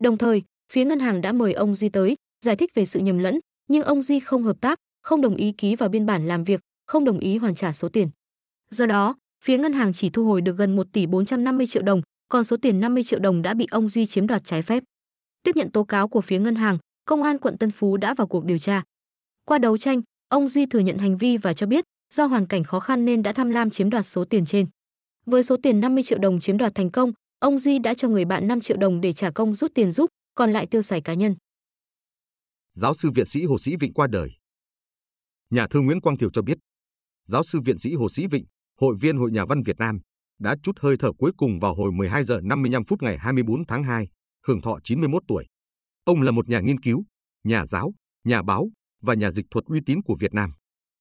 Đồng 0.00 0.18
thời, 0.18 0.42
phía 0.72 0.84
ngân 0.84 1.00
hàng 1.00 1.20
đã 1.20 1.32
mời 1.32 1.52
ông 1.52 1.74
Duy 1.74 1.88
tới 1.88 2.16
giải 2.44 2.56
thích 2.56 2.70
về 2.74 2.86
sự 2.86 3.00
nhầm 3.00 3.18
lẫn, 3.18 3.40
nhưng 3.68 3.82
ông 3.82 4.02
Duy 4.02 4.20
không 4.20 4.42
hợp 4.42 4.60
tác, 4.60 4.78
không 5.02 5.20
đồng 5.20 5.36
ý 5.36 5.52
ký 5.52 5.76
vào 5.76 5.88
biên 5.88 6.06
bản 6.06 6.26
làm 6.26 6.44
việc, 6.44 6.60
không 6.86 7.04
đồng 7.04 7.18
ý 7.18 7.36
hoàn 7.36 7.54
trả 7.54 7.72
số 7.72 7.88
tiền. 7.88 8.08
Do 8.70 8.86
đó, 8.86 9.14
phía 9.44 9.58
ngân 9.58 9.72
hàng 9.72 9.92
chỉ 9.92 10.10
thu 10.10 10.24
hồi 10.24 10.40
được 10.40 10.56
gần 10.56 10.76
1 10.76 10.86
tỷ 10.92 11.06
450 11.06 11.66
triệu 11.66 11.82
đồng, 11.82 12.02
còn 12.28 12.44
số 12.44 12.56
tiền 12.56 12.80
50 12.80 13.04
triệu 13.04 13.20
đồng 13.20 13.42
đã 13.42 13.54
bị 13.54 13.66
ông 13.70 13.88
Duy 13.88 14.06
chiếm 14.06 14.26
đoạt 14.26 14.44
trái 14.44 14.62
phép. 14.62 14.82
Tiếp 15.42 15.56
nhận 15.56 15.70
tố 15.70 15.84
cáo 15.84 16.08
của 16.08 16.20
phía 16.20 16.38
ngân 16.38 16.54
hàng, 16.54 16.78
công 17.04 17.22
an 17.22 17.38
quận 17.38 17.58
Tân 17.58 17.70
Phú 17.70 17.96
đã 17.96 18.14
vào 18.14 18.26
cuộc 18.26 18.44
điều 18.44 18.58
tra. 18.58 18.82
Qua 19.44 19.58
đấu 19.58 19.78
tranh, 19.78 20.02
ông 20.28 20.48
Duy 20.48 20.66
thừa 20.66 20.78
nhận 20.78 20.98
hành 20.98 21.18
vi 21.18 21.36
và 21.36 21.54
cho 21.54 21.66
biết 21.66 21.84
do 22.14 22.26
hoàn 22.26 22.46
cảnh 22.46 22.64
khó 22.64 22.80
khăn 22.80 23.04
nên 23.04 23.22
đã 23.22 23.32
tham 23.32 23.50
lam 23.50 23.70
chiếm 23.70 23.90
đoạt 23.90 24.06
số 24.06 24.24
tiền 24.24 24.44
trên. 24.44 24.66
Với 25.26 25.42
số 25.42 25.56
tiền 25.62 25.80
50 25.80 26.04
triệu 26.04 26.18
đồng 26.18 26.40
chiếm 26.40 26.58
đoạt 26.58 26.74
thành 26.74 26.90
công, 26.90 27.12
ông 27.38 27.58
Duy 27.58 27.78
đã 27.78 27.94
cho 27.94 28.08
người 28.08 28.24
bạn 28.24 28.48
5 28.48 28.60
triệu 28.60 28.76
đồng 28.76 29.00
để 29.00 29.12
trả 29.12 29.30
công 29.30 29.54
rút 29.54 29.72
tiền 29.74 29.90
giúp, 29.90 30.10
còn 30.34 30.52
lại 30.52 30.66
tiêu 30.66 30.82
xài 30.82 31.00
cá 31.00 31.14
nhân. 31.14 31.36
Giáo 32.74 32.94
sư 32.94 33.10
viện 33.14 33.26
sĩ 33.26 33.44
Hồ 33.44 33.58
Sĩ 33.58 33.76
Vịnh 33.76 33.92
qua 33.92 34.06
đời. 34.06 34.30
Nhà 35.50 35.66
thơ 35.70 35.80
Nguyễn 35.80 36.00
Quang 36.00 36.18
Thiều 36.18 36.30
cho 36.30 36.42
biết, 36.42 36.58
giáo 37.24 37.42
sư 37.42 37.60
viện 37.64 37.78
sĩ 37.78 37.94
Hồ 37.94 38.08
Sĩ 38.08 38.26
Vịnh, 38.26 38.44
hội 38.80 38.96
viên 39.00 39.16
Hội 39.16 39.30
Nhà 39.30 39.44
văn 39.44 39.62
Việt 39.62 39.78
Nam, 39.78 39.98
đã 40.38 40.56
chút 40.62 40.78
hơi 40.80 40.96
thở 40.98 41.12
cuối 41.18 41.32
cùng 41.36 41.60
vào 41.60 41.74
hồi 41.74 41.92
12 41.92 42.24
giờ 42.24 42.40
55 42.42 42.84
phút 42.84 43.02
ngày 43.02 43.18
24 43.18 43.66
tháng 43.66 43.84
2, 43.84 44.08
hưởng 44.46 44.60
thọ 44.60 44.78
91 44.84 45.22
tuổi. 45.28 45.46
Ông 46.04 46.22
là 46.22 46.30
một 46.30 46.48
nhà 46.48 46.60
nghiên 46.60 46.80
cứu, 46.80 47.04
nhà 47.44 47.66
giáo, 47.66 47.92
nhà 48.24 48.42
báo 48.42 48.68
và 49.06 49.14
nhà 49.14 49.30
dịch 49.30 49.46
thuật 49.50 49.64
uy 49.64 49.80
tín 49.86 50.02
của 50.02 50.16
Việt 50.20 50.34
Nam. 50.34 50.52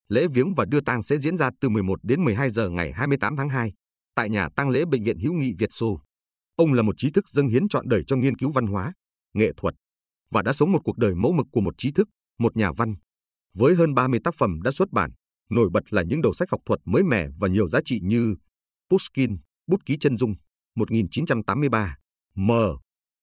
Lễ 0.09 0.27
viếng 0.27 0.53
và 0.53 0.65
đưa 0.65 0.81
tang 0.81 1.03
sẽ 1.03 1.17
diễn 1.17 1.37
ra 1.37 1.49
từ 1.61 1.69
11 1.69 1.99
đến 2.03 2.23
12 2.23 2.49
giờ 2.49 2.69
ngày 2.69 2.93
28 2.93 3.35
tháng 3.37 3.49
2 3.49 3.73
tại 4.15 4.29
nhà 4.29 4.49
tang 4.55 4.69
lễ 4.69 4.85
Bệnh 4.85 5.03
viện 5.03 5.19
Hữu 5.19 5.33
nghị 5.33 5.53
Việt 5.53 5.69
Xô. 5.73 6.01
Ông 6.55 6.73
là 6.73 6.81
một 6.81 6.95
trí 6.97 7.11
thức 7.11 7.29
dâng 7.29 7.47
hiến 7.47 7.67
trọn 7.67 7.89
đời 7.89 8.03
cho 8.07 8.15
nghiên 8.15 8.37
cứu 8.37 8.51
văn 8.51 8.67
hóa, 8.67 8.93
nghệ 9.33 9.51
thuật 9.57 9.73
và 10.31 10.41
đã 10.41 10.53
sống 10.53 10.71
một 10.71 10.79
cuộc 10.83 10.97
đời 10.97 11.15
mẫu 11.15 11.31
mực 11.31 11.47
của 11.51 11.61
một 11.61 11.73
trí 11.77 11.91
thức, 11.91 12.07
một 12.39 12.57
nhà 12.57 12.71
văn. 12.71 12.95
Với 13.53 13.75
hơn 13.75 13.93
30 13.93 14.19
tác 14.23 14.35
phẩm 14.37 14.61
đã 14.61 14.71
xuất 14.71 14.91
bản, 14.91 15.11
nổi 15.49 15.69
bật 15.73 15.93
là 15.93 16.03
những 16.03 16.21
đầu 16.21 16.33
sách 16.33 16.51
học 16.51 16.61
thuật 16.65 16.79
mới 16.85 17.03
mẻ 17.03 17.27
và 17.39 17.47
nhiều 17.47 17.67
giá 17.67 17.79
trị 17.85 17.99
như 18.03 18.35
Pushkin, 18.89 19.37
Bút 19.67 19.85
ký 19.85 19.97
chân 19.99 20.17
dung, 20.17 20.35
1983, 20.75 21.95
M. 22.35 22.51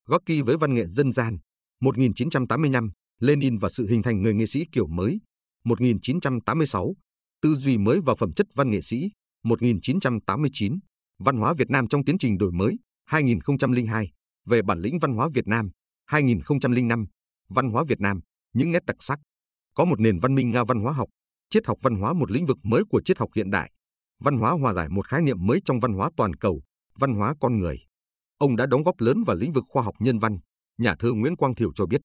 Gorky 0.06 0.40
với 0.40 0.56
văn 0.56 0.74
nghệ 0.74 0.86
dân 0.86 1.12
gian, 1.12 1.38
1985, 1.80 2.90
Lenin 3.22 3.58
và 3.58 3.68
sự 3.68 3.86
hình 3.86 4.02
thành 4.02 4.22
người 4.22 4.34
nghệ 4.34 4.46
sĩ 4.46 4.64
kiểu 4.72 4.86
mới, 4.86 5.20
1986, 5.64 6.94
Tư 7.42 7.54
duy 7.54 7.78
mới 7.78 8.00
và 8.04 8.14
phẩm 8.14 8.32
chất 8.32 8.46
văn 8.54 8.70
nghệ 8.70 8.80
sĩ, 8.80 9.10
1989, 9.44 10.78
Văn 11.18 11.36
hóa 11.36 11.54
Việt 11.54 11.70
Nam 11.70 11.88
trong 11.88 12.04
tiến 12.04 12.18
trình 12.18 12.38
đổi 12.38 12.52
mới, 12.52 12.76
2002, 13.04 14.10
về 14.46 14.62
bản 14.62 14.78
lĩnh 14.78 14.98
văn 14.98 15.14
hóa 15.14 15.28
Việt 15.34 15.46
Nam, 15.46 15.70
2005, 16.06 17.06
Văn 17.48 17.70
hóa 17.70 17.84
Việt 17.88 18.00
Nam, 18.00 18.20
những 18.52 18.72
nét 18.72 18.84
đặc 18.86 18.96
sắc. 19.00 19.18
Có 19.74 19.84
một 19.84 20.00
nền 20.00 20.18
văn 20.18 20.34
minh 20.34 20.50
Nga 20.50 20.64
văn 20.64 20.80
hóa 20.80 20.92
học, 20.92 21.08
triết 21.50 21.66
học 21.66 21.78
văn 21.82 21.94
hóa 21.94 22.12
một 22.12 22.30
lĩnh 22.30 22.46
vực 22.46 22.58
mới 22.62 22.82
của 22.90 23.02
triết 23.04 23.18
học 23.18 23.30
hiện 23.36 23.50
đại, 23.50 23.72
văn 24.24 24.36
hóa 24.36 24.52
hòa 24.52 24.74
giải 24.74 24.88
một 24.88 25.06
khái 25.06 25.22
niệm 25.22 25.46
mới 25.46 25.60
trong 25.64 25.80
văn 25.80 25.92
hóa 25.92 26.10
toàn 26.16 26.34
cầu, 26.34 26.62
văn 27.00 27.14
hóa 27.14 27.34
con 27.40 27.58
người. 27.58 27.78
Ông 28.38 28.56
đã 28.56 28.66
đóng 28.66 28.82
góp 28.82 29.00
lớn 29.00 29.22
vào 29.26 29.36
lĩnh 29.36 29.52
vực 29.52 29.64
khoa 29.68 29.82
học 29.82 29.94
nhân 29.98 30.18
văn, 30.18 30.38
nhà 30.78 30.94
thơ 30.98 31.12
Nguyễn 31.12 31.36
Quang 31.36 31.54
Thiều 31.54 31.72
cho 31.74 31.86
biết. 31.86 32.00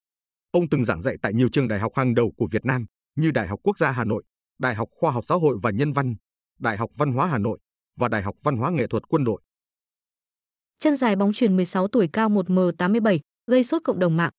Ông 0.58 0.70
từng 0.70 0.86
giảng 0.86 1.02
dạy 1.02 1.18
tại 1.22 1.34
nhiều 1.34 1.50
trường 1.50 1.68
đại 1.68 1.80
học 1.80 1.92
hàng 1.96 2.16
đầu 2.16 2.32
của 2.38 2.48
Việt 2.52 2.66
Nam 2.66 2.86
như 3.16 3.32
Đại 3.32 3.48
học 3.48 3.60
Quốc 3.64 3.78
gia 3.78 3.92
Hà 3.92 4.04
Nội, 4.04 4.24
Đại 4.60 4.76
học 4.76 4.90
Khoa 4.92 5.12
học 5.12 5.26
Xã 5.28 5.36
hội 5.36 5.58
và 5.62 5.72
Nhân 5.72 5.94
văn, 5.94 6.16
Đại 6.60 6.78
học 6.78 6.90
Văn 6.98 7.12
hóa 7.12 7.28
Hà 7.28 7.38
Nội 7.38 7.60
và 8.00 8.08
Đại 8.08 8.22
học 8.22 8.36
Văn 8.44 8.58
hóa 8.58 8.70
Nghệ 8.70 8.88
thuật 8.88 9.04
Quân 9.08 9.24
đội. 9.24 9.42
Chân 10.80 10.96
dài 10.96 11.16
bóng 11.16 11.34
chuyền 11.34 11.56
16 11.56 11.88
tuổi 11.88 12.10
cao 12.14 12.30
1m87, 12.30 13.20
gây 13.48 13.64
sốt 13.64 13.82
cộng 13.84 14.00
đồng 14.00 14.18
mạng. 14.18 14.32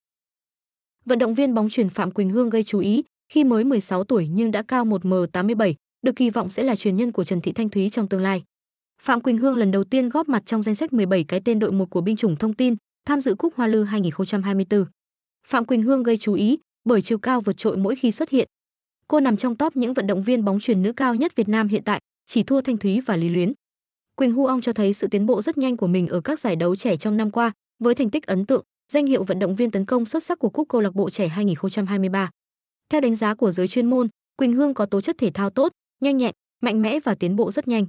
Vận 1.05 1.19
động 1.19 1.35
viên 1.35 1.55
bóng 1.55 1.69
chuyền 1.69 1.88
Phạm 1.88 2.11
Quỳnh 2.11 2.31
Hương 2.31 2.50
gây 2.50 2.64
chú 2.64 2.79
ý 2.79 3.05
khi 3.32 3.45
mới 3.45 3.64
16 3.64 4.04
tuổi 4.04 4.28
nhưng 4.28 4.50
đã 4.50 4.62
cao 4.62 4.85
1m87, 4.85 5.75
được 6.02 6.16
kỳ 6.16 6.31
vọng 6.31 6.50
sẽ 6.50 6.62
là 6.62 6.76
truyền 6.76 6.97
nhân 6.97 7.12
của 7.12 7.25
Trần 7.25 7.40
Thị 7.40 7.52
Thanh 7.52 7.69
Thúy 7.69 7.90
trong 7.90 8.09
tương 8.09 8.23
lai. 8.23 8.42
Phạm 9.02 9.21
Quỳnh 9.21 9.38
Hương 9.38 9.57
lần 9.57 9.71
đầu 9.71 9.85
tiên 9.85 10.09
góp 10.09 10.28
mặt 10.28 10.42
trong 10.47 10.62
danh 10.62 10.75
sách 10.75 10.92
17 10.92 11.25
cái 11.25 11.40
tên 11.45 11.59
đội 11.59 11.73
một 11.73 11.90
của 11.90 12.00
binh 12.00 12.16
chủng 12.16 12.37
thông 12.37 12.54
tin 12.54 12.75
tham 13.07 13.21
dự 13.21 13.35
Cúp 13.35 13.54
Hoa 13.57 13.66
Lư 13.66 13.85
2024. 13.85 14.85
Phạm 15.50 15.64
Quỳnh 15.64 15.83
Hương 15.83 16.02
gây 16.02 16.17
chú 16.17 16.35
ý 16.35 16.59
bởi 16.85 17.02
chiều 17.02 17.19
cao 17.19 17.40
vượt 17.40 17.57
trội 17.57 17.76
mỗi 17.76 17.97
khi 17.97 18.12
xuất 18.12 18.31
hiện. 18.31 18.49
Cô 19.09 19.21
nằm 19.21 19.37
trong 19.37 19.57
top 19.57 19.76
những 19.76 19.95
vận 19.95 20.07
động 20.07 20.23
viên 20.23 20.45
bóng 20.45 20.61
chuyền 20.61 20.83
nữ 20.83 20.93
cao 20.93 21.14
nhất 21.14 21.37
Việt 21.37 21.49
Nam 21.49 21.69
hiện 21.69 21.83
tại, 21.85 22.00
chỉ 22.26 22.43
thua 22.43 22.61
Thanh 22.61 22.76
Thúy 22.76 23.00
và 23.00 23.17
Lý 23.17 23.28
Luyến. 23.28 23.52
Quỳnh 24.17 24.33
Hu 24.33 24.47
Ong 24.47 24.61
cho 24.61 24.73
thấy 24.73 24.93
sự 24.93 25.07
tiến 25.07 25.26
bộ 25.26 25.43
rất 25.43 25.59
nhanh 25.59 25.76
của 25.76 25.87
mình 25.87 26.09
ở 26.09 26.21
các 26.21 26.40
giải 26.40 26.57
đấu 26.57 26.76
trẻ 26.76 26.97
trong 26.97 27.17
năm 27.17 27.31
qua, 27.31 27.52
với 27.78 27.95
thành 27.95 28.11
tích 28.11 28.26
ấn 28.26 28.47
tượng, 28.47 28.64
danh 28.93 29.07
hiệu 29.07 29.25
vận 29.25 29.38
động 29.38 29.57
viên 29.57 29.71
tấn 29.71 29.85
công 29.85 30.05
xuất 30.05 30.23
sắc 30.23 30.38
của 30.38 30.49
Cúp 30.49 30.69
Câu 30.69 30.81
lạc 30.81 30.95
bộ 30.95 31.11
trẻ 31.11 31.28
2023. 31.28 32.31
Theo 32.90 33.00
đánh 33.00 33.14
giá 33.14 33.35
của 33.35 33.50
giới 33.50 33.69
chuyên 33.69 33.90
môn, 33.90 34.09
Quỳnh 34.37 34.52
Hương 34.52 34.75
có 34.75 34.87
tố 34.87 35.00
chất 35.00 35.19
thể 35.19 35.31
thao 35.31 35.50
tốt, 35.50 35.73
nhanh 36.00 36.17
nhẹn, 36.17 36.35
mạnh 36.62 36.83
mẽ 36.83 37.00
và 37.00 37.14
tiến 37.14 37.37
bộ 37.37 37.50
rất 37.50 37.69
nhanh. 37.69 37.87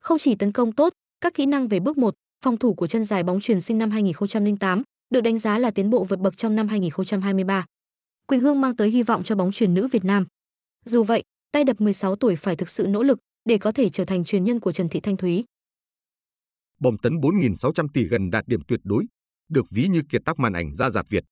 Không 0.00 0.18
chỉ 0.18 0.34
tấn 0.34 0.52
công 0.52 0.72
tốt, 0.72 0.92
các 1.20 1.34
kỹ 1.34 1.46
năng 1.46 1.68
về 1.68 1.80
bước 1.80 1.98
1, 1.98 2.14
phòng 2.44 2.56
thủ 2.56 2.74
của 2.74 2.86
chân 2.86 3.04
dài 3.04 3.22
bóng 3.22 3.40
truyền 3.40 3.60
sinh 3.60 3.78
năm 3.78 3.90
2008 3.90 4.82
được 5.10 5.20
đánh 5.20 5.38
giá 5.38 5.58
là 5.58 5.70
tiến 5.70 5.90
bộ 5.90 6.04
vượt 6.04 6.18
bậc 6.18 6.36
trong 6.36 6.56
năm 6.56 6.68
2023. 6.68 7.64
Quỳnh 8.26 8.40
Hương 8.40 8.60
mang 8.60 8.76
tới 8.76 8.90
hy 8.90 9.02
vọng 9.02 9.24
cho 9.24 9.36
bóng 9.36 9.52
truyền 9.52 9.74
nữ 9.74 9.88
Việt 9.92 10.04
Nam. 10.04 10.26
Dù 10.84 11.04
vậy, 11.04 11.22
tay 11.52 11.64
đập 11.64 11.80
16 11.80 12.16
tuổi 12.16 12.36
phải 12.36 12.56
thực 12.56 12.68
sự 12.68 12.86
nỗ 12.86 13.02
lực 13.02 13.18
để 13.44 13.58
có 13.58 13.72
thể 13.72 13.88
trở 13.88 14.04
thành 14.04 14.24
truyền 14.24 14.44
nhân 14.44 14.60
của 14.60 14.72
Trần 14.72 14.88
Thị 14.88 15.00
Thanh 15.00 15.16
Thúy. 15.16 15.44
Bom 16.80 16.98
tấn 16.98 17.12
4.600 17.12 17.88
tỷ 17.94 18.04
gần 18.04 18.30
đạt 18.30 18.44
điểm 18.46 18.60
tuyệt 18.68 18.80
đối, 18.84 19.04
được 19.48 19.66
ví 19.70 19.88
như 19.88 20.02
kiệt 20.08 20.22
tác 20.24 20.38
màn 20.38 20.52
ảnh 20.52 20.74
ra 20.74 20.90
dạp 20.90 21.08
Việt. 21.08 21.24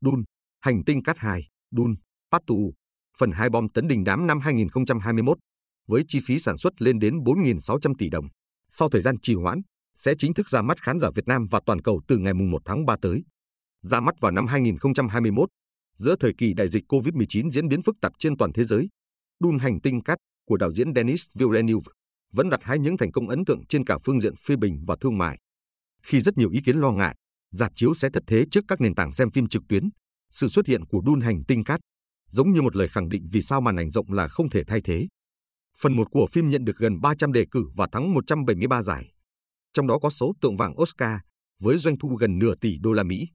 Dun, 0.00 0.24
hành 0.60 0.84
tinh 0.84 1.02
cát 1.02 1.18
2, 1.18 1.48
Dun, 1.70 1.94
Patu, 2.30 2.72
phần 3.18 3.30
2 3.32 3.50
bom 3.50 3.68
tấn 3.68 3.88
đình 3.88 4.04
đám 4.04 4.26
năm 4.26 4.40
2021, 4.40 5.38
với 5.86 6.04
chi 6.08 6.20
phí 6.26 6.38
sản 6.38 6.58
xuất 6.58 6.82
lên 6.82 6.98
đến 6.98 7.18
4.600 7.18 7.94
tỷ 7.98 8.08
đồng. 8.08 8.24
Sau 8.68 8.88
thời 8.88 9.02
gian 9.02 9.16
trì 9.22 9.34
hoãn, 9.34 9.60
sẽ 9.94 10.14
chính 10.18 10.34
thức 10.34 10.48
ra 10.48 10.62
mắt 10.62 10.82
khán 10.82 10.98
giả 10.98 11.10
Việt 11.14 11.26
Nam 11.26 11.46
và 11.50 11.60
toàn 11.66 11.82
cầu 11.82 12.00
từ 12.08 12.18
ngày 12.18 12.34
1 12.34 12.62
tháng 12.64 12.86
3 12.86 12.96
tới. 13.02 13.24
Ra 13.82 14.00
mắt 14.00 14.14
vào 14.20 14.32
năm 14.32 14.46
2021, 14.46 15.48
giữa 15.94 16.16
thời 16.20 16.32
kỳ 16.38 16.54
đại 16.54 16.68
dịch 16.68 16.84
COVID-19 16.88 17.50
diễn 17.50 17.68
biến 17.68 17.82
phức 17.82 17.96
tạp 18.00 18.12
trên 18.18 18.36
toàn 18.36 18.52
thế 18.52 18.64
giới, 18.64 18.88
Đun 19.40 19.58
hành 19.58 19.80
tinh 19.80 20.02
cát 20.02 20.18
của 20.46 20.56
đạo 20.56 20.72
diễn 20.72 20.94
Denis 20.94 21.24
Villeneuve 21.34 21.92
vẫn 22.32 22.50
đặt 22.50 22.60
hai 22.62 22.78
những 22.78 22.96
thành 22.96 23.12
công 23.12 23.28
ấn 23.28 23.44
tượng 23.44 23.66
trên 23.68 23.84
cả 23.84 23.98
phương 24.04 24.20
diện 24.20 24.36
phê 24.36 24.56
bình 24.56 24.84
và 24.86 24.96
thương 25.00 25.18
mại. 25.18 25.38
Khi 26.02 26.20
rất 26.20 26.38
nhiều 26.38 26.50
ý 26.50 26.60
kiến 26.64 26.76
lo 26.76 26.92
ngại, 26.92 27.16
dạp 27.50 27.72
chiếu 27.74 27.94
sẽ 27.94 28.10
thất 28.10 28.22
thế 28.26 28.44
trước 28.50 28.64
các 28.68 28.80
nền 28.80 28.94
tảng 28.94 29.12
xem 29.12 29.30
phim 29.30 29.48
trực 29.48 29.62
tuyến, 29.68 29.88
sự 30.30 30.48
xuất 30.48 30.66
hiện 30.66 30.84
của 30.84 31.00
Đun 31.00 31.20
hành 31.20 31.44
tinh 31.44 31.64
cát 31.64 31.80
giống 32.32 32.52
như 32.52 32.62
một 32.62 32.76
lời 32.76 32.88
khẳng 32.88 33.08
định 33.08 33.28
vì 33.32 33.42
sao 33.42 33.60
màn 33.60 33.76
ảnh 33.76 33.90
rộng 33.90 34.12
là 34.12 34.28
không 34.28 34.50
thể 34.50 34.64
thay 34.64 34.80
thế. 34.84 35.08
Phần 35.78 35.96
1 35.96 36.10
của 36.10 36.26
phim 36.32 36.48
nhận 36.48 36.64
được 36.64 36.76
gần 36.76 37.00
300 37.00 37.32
đề 37.32 37.46
cử 37.50 37.64
và 37.74 37.88
thắng 37.92 38.14
173 38.14 38.82
giải. 38.82 39.11
Trong 39.74 39.86
đó 39.86 39.98
có 39.98 40.10
số 40.10 40.32
tượng 40.40 40.56
vàng 40.56 40.80
Oscar 40.80 41.18
với 41.62 41.78
doanh 41.78 41.98
thu 41.98 42.08
gần 42.08 42.38
nửa 42.38 42.54
tỷ 42.54 42.78
đô 42.78 42.92
la 42.92 43.02
Mỹ. 43.02 43.28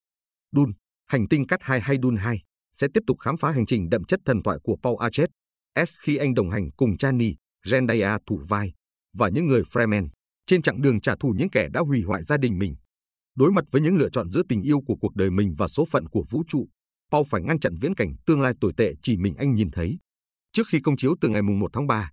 Dune, 0.52 0.74
hành 1.06 1.28
tinh 1.28 1.48
cắt 1.48 1.60
2 1.62 1.82
hay 1.82 1.98
Dune 2.04 2.22
2 2.22 2.44
sẽ 2.74 2.88
tiếp 2.94 3.02
tục 3.08 3.20
khám 3.20 3.38
phá 3.38 3.52
hành 3.52 3.66
trình 3.66 3.90
đậm 3.90 4.04
chất 4.04 4.20
thần 4.26 4.44
thoại 4.44 4.58
của 4.64 4.78
Paul 4.84 4.96
Atreides 5.00 5.96
khi 6.00 6.18
anh 6.18 6.34
đồng 6.34 6.50
hành 6.50 6.72
cùng 6.72 6.98
Chani, 6.98 7.36
Zendaya 7.66 8.20
thủ 8.26 8.42
vai 8.48 8.74
và 9.14 9.30
những 9.30 9.48
người 9.48 9.62
Fremen 9.62 10.08
trên 10.48 10.62
chặng 10.62 10.82
đường 10.82 11.02
trả 11.02 11.16
thù 11.16 11.34
những 11.38 11.50
kẻ 11.50 11.70
đã 11.74 11.82
hủy 11.82 12.02
hoại 12.02 12.24
gia 12.24 12.38
đình 12.38 12.60
mình. 12.60 12.76
Đối 13.36 13.52
mặt 13.52 13.66
với 13.72 13.82
những 13.82 13.96
lựa 13.96 14.10
chọn 14.10 14.30
giữa 14.30 14.42
tình 14.50 14.62
yêu 14.62 14.82
của 14.88 14.96
cuộc 15.02 15.16
đời 15.16 15.32
mình 15.32 15.56
và 15.58 15.68
số 15.68 15.86
phận 15.86 16.08
của 16.08 16.24
vũ 16.30 16.44
trụ, 16.48 16.68
Paul 17.12 17.24
phải 17.30 17.42
ngăn 17.42 17.60
chặn 17.60 17.76
viễn 17.82 17.96
cảnh 17.96 18.14
tương 18.26 18.42
lai 18.42 18.54
tồi 18.62 18.72
tệ 18.78 18.94
chỉ 19.02 19.18
mình 19.18 19.36
anh 19.36 19.54
nhìn 19.54 19.72
thấy. 19.72 19.98
Trước 20.52 20.64
khi 20.72 20.80
công 20.80 20.98
chiếu 20.98 21.16
từ 21.22 21.30
ngày 21.30 21.42
1 21.42 21.70
tháng 21.74 21.88
3, 21.88 22.12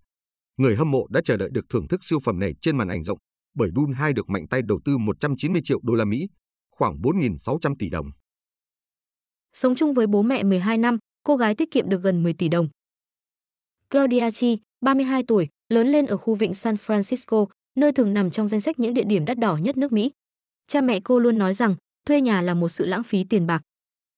người 0.57 0.76
hâm 0.76 0.90
mộ 0.90 1.07
đã 1.11 1.21
chờ 1.25 1.37
đợi 1.37 1.50
được 1.52 1.64
thưởng 1.69 1.88
thức 1.88 2.04
siêu 2.04 2.19
phẩm 2.25 2.38
này 2.38 2.54
trên 2.61 2.76
màn 2.76 2.88
ảnh 2.88 3.04
rộng 3.04 3.19
bởi 3.54 3.70
Dun 3.76 3.92
2 3.92 4.12
được 4.12 4.28
mạnh 4.28 4.46
tay 4.49 4.62
đầu 4.62 4.80
tư 4.84 4.99
190 4.99 5.62
triệu 5.64 5.80
đô 5.82 5.94
la 5.94 6.04
Mỹ, 6.04 6.28
khoảng 6.70 6.96
4.600 7.00 7.75
tỷ 7.78 7.90
đồng. 7.90 8.06
Sống 9.52 9.75
chung 9.75 9.94
với 9.94 10.06
bố 10.06 10.23
mẹ 10.23 10.42
12 10.42 10.78
năm, 10.78 10.99
cô 11.23 11.37
gái 11.37 11.54
tiết 11.54 11.70
kiệm 11.70 11.88
được 11.88 12.02
gần 12.02 12.23
10 12.23 12.32
tỷ 12.32 12.49
đồng. 12.49 12.68
Claudia 13.90 14.30
Chi, 14.30 14.58
32 14.80 15.23
tuổi, 15.23 15.49
lớn 15.68 15.88
lên 15.88 16.06
ở 16.06 16.16
khu 16.16 16.34
vịnh 16.34 16.54
San 16.54 16.75
Francisco, 16.75 17.46
nơi 17.75 17.92
thường 17.92 18.14
nằm 18.14 18.30
trong 18.30 18.49
danh 18.49 18.61
sách 18.61 18.78
những 18.78 18.94
địa 18.94 19.04
điểm 19.04 19.25
đắt 19.25 19.38
đỏ 19.38 19.56
nhất 19.56 19.76
nước 19.76 19.92
Mỹ. 19.92 20.11
Cha 20.66 20.80
mẹ 20.80 21.00
cô 21.00 21.18
luôn 21.18 21.38
nói 21.38 21.54
rằng 21.54 21.76
thuê 22.06 22.20
nhà 22.20 22.42
là 22.42 22.54
một 22.54 22.68
sự 22.68 22.87
lãng 22.87 23.02
phí 23.02 23.25
tiền 23.25 23.46
bạc. 23.46 23.62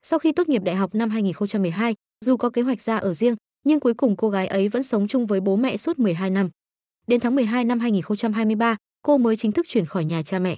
Sau 0.03 0.19
khi 0.19 0.33
tốt 0.33 0.49
nghiệp 0.49 0.63
đại 0.65 0.75
học 0.77 0.95
năm 0.95 1.11
2012, 1.11 1.95
dù 2.25 2.37
có 2.37 2.51
kế 2.51 2.63
hoạch 2.63 2.83
ra 2.83 2.97
ở 2.97 3.13
riêng, 3.13 3.37
nhưng 3.65 3.81
cuối 3.81 3.95
cùng 3.95 4.17
cô 4.17 4.31
gái 4.31 4.47
ấy 4.47 4.69
vẫn 4.69 4.83
sống 4.83 5.09
chung 5.09 5.27
với 5.27 5.41
bố 5.41 5.57
mẹ 5.57 5.77
suốt 5.77 5.99
12 5.99 6.31
năm. 6.31 6.51
Đến 7.07 7.21
tháng 7.21 7.35
12 7.35 7.65
năm 7.65 7.81
2023, 7.81 8.77
cô 9.07 9.19
mới 9.19 9.37
chính 9.37 9.53
thức 9.53 9.67
chuyển 9.69 9.87
khỏi 9.87 10.05
nhà 10.05 10.23
cha 10.23 10.39
mẹ. 10.39 10.57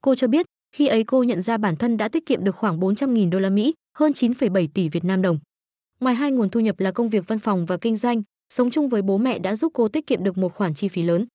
Cô 0.00 0.14
cho 0.14 0.26
biết, 0.26 0.46
khi 0.72 0.86
ấy 0.86 1.04
cô 1.04 1.22
nhận 1.22 1.42
ra 1.42 1.56
bản 1.56 1.76
thân 1.76 1.96
đã 1.96 2.08
tiết 2.08 2.26
kiệm 2.26 2.44
được 2.44 2.56
khoảng 2.56 2.80
400.000 2.80 3.30
đô 3.30 3.38
la 3.38 3.50
Mỹ, 3.50 3.74
hơn 3.98 4.12
9,7 4.12 4.68
tỷ 4.74 4.88
Việt 4.88 5.04
Nam 5.04 5.22
đồng. 5.22 5.38
Ngoài 6.00 6.14
hai 6.14 6.30
nguồn 6.30 6.50
thu 6.50 6.60
nhập 6.60 6.80
là 6.80 6.90
công 6.90 7.08
việc 7.08 7.24
văn 7.26 7.38
phòng 7.38 7.66
và 7.66 7.76
kinh 7.76 7.96
doanh, 7.96 8.22
sống 8.48 8.70
chung 8.70 8.88
với 8.88 9.02
bố 9.02 9.18
mẹ 9.18 9.38
đã 9.38 9.56
giúp 9.56 9.72
cô 9.74 9.88
tiết 9.88 10.06
kiệm 10.06 10.24
được 10.24 10.38
một 10.38 10.54
khoản 10.54 10.74
chi 10.74 10.88
phí 10.88 11.02
lớn. 11.02 11.26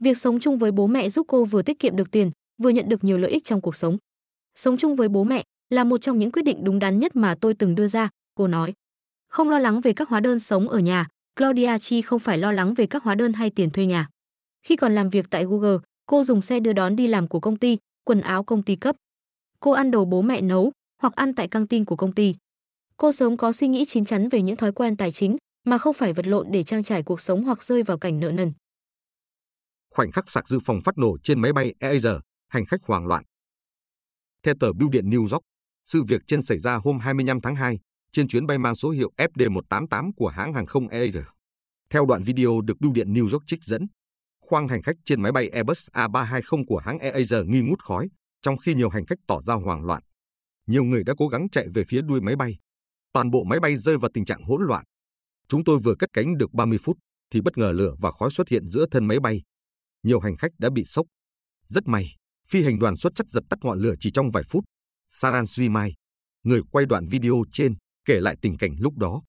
Việc 0.00 0.18
sống 0.18 0.40
chung 0.40 0.58
với 0.58 0.72
bố 0.72 0.86
mẹ 0.86 1.08
giúp 1.08 1.26
cô 1.28 1.44
vừa 1.44 1.62
tiết 1.62 1.78
kiệm 1.78 1.96
được 1.96 2.10
tiền, 2.10 2.30
vừa 2.62 2.70
nhận 2.70 2.88
được 2.88 3.04
nhiều 3.04 3.18
lợi 3.18 3.30
ích 3.30 3.44
trong 3.44 3.60
cuộc 3.60 3.76
sống. 3.76 3.96
Sống 4.54 4.76
chung 4.76 4.96
với 4.96 5.08
bố 5.08 5.24
mẹ 5.24 5.44
là 5.70 5.84
một 5.84 5.98
trong 5.98 6.18
những 6.18 6.32
quyết 6.32 6.42
định 6.42 6.64
đúng 6.64 6.78
đắn 6.78 6.98
nhất 6.98 7.16
mà 7.16 7.34
tôi 7.34 7.54
từng 7.54 7.74
đưa 7.74 7.86
ra, 7.86 8.08
cô 8.34 8.46
nói. 8.46 8.72
Không 9.28 9.50
lo 9.50 9.58
lắng 9.58 9.80
về 9.80 9.92
các 9.92 10.08
hóa 10.08 10.20
đơn 10.20 10.38
sống 10.38 10.68
ở 10.68 10.78
nhà, 10.78 11.08
Claudia 11.36 11.78
Chi 11.78 12.02
không 12.02 12.18
phải 12.18 12.38
lo 12.38 12.52
lắng 12.52 12.74
về 12.74 12.86
các 12.86 13.02
hóa 13.02 13.14
đơn 13.14 13.32
hay 13.32 13.50
tiền 13.50 13.70
thuê 13.70 13.86
nhà. 13.86 14.08
Khi 14.66 14.76
còn 14.76 14.94
làm 14.94 15.10
việc 15.10 15.26
tại 15.30 15.44
Google, 15.44 15.78
cô 16.06 16.24
dùng 16.24 16.42
xe 16.42 16.60
đưa 16.60 16.72
đón 16.72 16.96
đi 16.96 17.06
làm 17.06 17.28
của 17.28 17.40
công 17.40 17.56
ty, 17.56 17.78
quần 18.04 18.20
áo 18.20 18.44
công 18.44 18.62
ty 18.62 18.76
cấp. 18.76 18.96
Cô 19.60 19.70
ăn 19.70 19.90
đồ 19.90 20.04
bố 20.04 20.22
mẹ 20.22 20.40
nấu 20.40 20.72
hoặc 21.02 21.14
ăn 21.14 21.34
tại 21.34 21.48
căng 21.48 21.66
tin 21.66 21.84
của 21.84 21.96
công 21.96 22.12
ty. 22.12 22.34
Cô 22.96 23.12
sớm 23.12 23.36
có 23.36 23.52
suy 23.52 23.68
nghĩ 23.68 23.84
chín 23.88 24.04
chắn 24.04 24.28
về 24.28 24.42
những 24.42 24.56
thói 24.56 24.72
quen 24.72 24.96
tài 24.96 25.12
chính 25.12 25.36
mà 25.64 25.78
không 25.78 25.94
phải 25.94 26.12
vật 26.12 26.26
lộn 26.26 26.46
để 26.50 26.62
trang 26.62 26.82
trải 26.82 27.02
cuộc 27.02 27.20
sống 27.20 27.44
hoặc 27.44 27.64
rơi 27.64 27.82
vào 27.82 27.98
cảnh 27.98 28.20
nợ 28.20 28.30
nần. 28.30 28.52
Khoảnh 29.90 30.12
khắc 30.12 30.30
sạc 30.30 30.48
dự 30.48 30.58
phòng 30.64 30.80
phát 30.84 30.98
nổ 30.98 31.18
trên 31.22 31.40
máy 31.40 31.52
bay 31.52 31.74
Air, 31.80 32.06
hành 32.48 32.66
khách 32.66 32.82
hoảng 32.82 33.06
loạn. 33.06 33.24
Theo 34.42 34.54
tờ 34.60 34.72
Bưu 34.72 34.88
điện 34.88 35.10
New 35.10 35.20
York, 35.20 35.42
sự 35.84 36.02
việc 36.08 36.22
trên 36.26 36.42
xảy 36.42 36.58
ra 36.58 36.76
hôm 36.76 36.98
25 36.98 37.40
tháng 37.40 37.54
2 37.54 37.78
trên 38.12 38.28
chuyến 38.28 38.46
bay 38.46 38.58
mang 38.58 38.74
số 38.74 38.90
hiệu 38.90 39.12
FD188 39.16 40.10
của 40.16 40.28
hãng 40.28 40.52
hàng 40.52 40.66
không 40.66 40.88
Air. 40.88 41.16
Theo 41.90 42.06
đoạn 42.06 42.22
video 42.22 42.60
được 42.60 42.80
Bưu 42.80 42.92
điện 42.92 43.14
New 43.14 43.30
York 43.32 43.42
trích 43.46 43.64
dẫn, 43.64 43.86
khoang 44.52 44.68
hành 44.68 44.82
khách 44.82 44.96
trên 45.04 45.22
máy 45.22 45.32
bay 45.32 45.48
Airbus 45.48 45.88
A320 45.92 46.64
của 46.66 46.78
hãng 46.78 46.98
AirAsia 46.98 47.44
nghi 47.46 47.60
ngút 47.60 47.82
khói, 47.82 48.08
trong 48.42 48.58
khi 48.58 48.74
nhiều 48.74 48.88
hành 48.88 49.06
khách 49.06 49.18
tỏ 49.26 49.40
ra 49.42 49.54
hoảng 49.54 49.84
loạn. 49.84 50.02
Nhiều 50.66 50.84
người 50.84 51.04
đã 51.04 51.14
cố 51.18 51.28
gắng 51.28 51.50
chạy 51.52 51.66
về 51.74 51.84
phía 51.88 52.02
đuôi 52.02 52.20
máy 52.20 52.36
bay. 52.36 52.58
Toàn 53.12 53.30
bộ 53.30 53.44
máy 53.44 53.60
bay 53.60 53.76
rơi 53.76 53.98
vào 53.98 54.10
tình 54.14 54.24
trạng 54.24 54.42
hỗn 54.42 54.62
loạn. 54.62 54.84
Chúng 55.48 55.64
tôi 55.64 55.78
vừa 55.78 55.94
cất 55.98 56.10
cánh 56.12 56.38
được 56.38 56.52
30 56.52 56.78
phút 56.82 56.98
thì 57.30 57.40
bất 57.40 57.58
ngờ 57.58 57.72
lửa 57.72 57.94
và 57.98 58.10
khói 58.10 58.30
xuất 58.30 58.48
hiện 58.48 58.68
giữa 58.68 58.86
thân 58.90 59.06
máy 59.06 59.20
bay. 59.20 59.42
Nhiều 60.02 60.20
hành 60.20 60.36
khách 60.36 60.52
đã 60.58 60.70
bị 60.70 60.84
sốc. 60.84 61.06
Rất 61.66 61.88
may, 61.88 62.16
phi 62.48 62.64
hành 62.64 62.78
đoàn 62.78 62.96
xuất 62.96 63.12
sắc 63.16 63.28
dập 63.28 63.44
tắt 63.50 63.58
ngọn 63.62 63.78
lửa 63.78 63.94
chỉ 64.00 64.10
trong 64.10 64.30
vài 64.30 64.42
phút. 64.42 64.64
Saran 65.08 65.46
Srimai, 65.46 65.94
người 66.42 66.60
quay 66.70 66.86
đoạn 66.86 67.06
video 67.06 67.42
trên, 67.52 67.74
kể 68.04 68.20
lại 68.20 68.36
tình 68.42 68.58
cảnh 68.58 68.76
lúc 68.78 68.96
đó. 68.96 69.22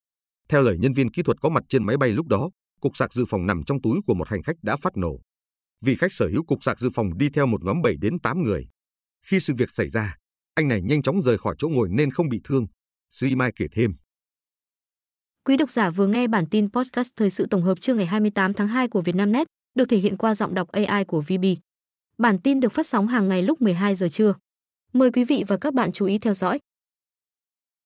Theo 0.50 0.62
lời 0.62 0.77
nhân 0.80 0.94
viên 0.94 1.12
kỹ 1.12 1.24
thuật 1.24 1.42
có 1.42 1.50
mặt 1.50 1.63
trên 1.70 1.86
máy 1.86 1.98
bay 1.98 2.10
lúc 2.10 2.27
đó, 2.27 2.50
cục 2.84 2.98
sạc 2.98 3.13
dự 3.13 3.25
phòng 3.25 3.46
nằm 3.46 3.63
trong 3.63 3.82
túi 3.82 4.00
của 4.08 4.13
một 4.13 4.28
hành 4.30 4.44
khách 4.44 4.56
đã 4.62 4.75
phát 4.75 4.98
nổ. 4.98 5.20
Vì 5.82 5.96
khách 5.96 6.13
sở 6.13 6.30
hữu 6.34 6.44
cục 6.44 6.63
sạc 6.63 6.80
dự 6.80 6.90
phòng 6.96 7.18
đi 7.18 7.30
theo 7.30 7.46
một 7.46 7.63
nhóm 7.63 7.82
7 7.82 7.96
đến 8.02 8.20
8 8.20 8.44
người. 8.44 8.68
Khi 9.25 9.40
sự 9.40 9.54
việc 9.58 9.70
xảy 9.70 9.90
ra, 9.90 10.16
anh 10.56 10.68
này 10.68 10.82
nhanh 10.82 11.02
chóng 11.02 11.22
rời 11.22 11.38
khỏi 11.38 11.56
chỗ 11.58 11.70
ngồi 11.70 11.90
nên 11.92 12.12
không 12.12 12.30
bị 12.30 12.42
thương. 12.44 12.68
Suy 13.10 13.36
Mai 13.36 13.52
kể 13.56 13.66
thêm. 13.75 13.96
Quý 15.46 15.58
độc 15.58 15.72
giả 15.72 15.90
vừa 15.90 16.08
nghe 16.08 16.28
bản 16.28 16.46
tin 16.52 16.72
podcast 16.72 17.12
thời 17.16 17.30
sự 17.30 17.48
tổng 17.50 17.63
hợp 17.63 17.82
trưa 17.82 17.94
ngày 17.94 18.06
28 18.06 18.54
tháng 18.54 18.68
2 18.68 18.88
của 18.88 19.02
Vietnamnet, 19.02 19.48
được 19.75 19.86
thể 19.90 19.98
hiện 19.98 20.18
qua 20.18 20.36
giọng 20.36 20.54
đọc 20.54 20.68
AI 20.72 21.06
của 21.06 21.22
VB. 21.22 21.46
Bản 22.18 22.40
tin 22.40 22.60
được 22.60 22.74
phát 22.74 22.88
sóng 22.88 23.08
hàng 23.08 23.30
ngày 23.30 23.42
lúc 23.42 23.62
12 23.62 23.96
giờ 23.96 24.10
trưa. 24.10 24.34
Mời 24.94 25.12
quý 25.12 25.24
vị 25.24 25.44
và 25.48 25.58
các 25.58 25.74
bạn 25.74 25.92
chú 25.92 26.06
ý 26.06 26.18
theo 26.18 26.34
dõi. 26.34 26.60